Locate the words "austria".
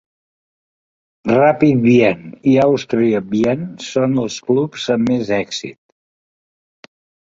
2.65-3.23